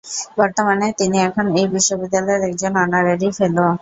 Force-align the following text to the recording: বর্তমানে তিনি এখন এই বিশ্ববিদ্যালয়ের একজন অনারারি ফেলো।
বর্তমানে 0.39 0.87
তিনি 0.99 1.17
এখন 1.27 1.45
এই 1.59 1.67
বিশ্ববিদ্যালয়ের 1.73 2.41
একজন 2.49 2.73
অনারারি 2.83 3.29
ফেলো। 3.37 3.65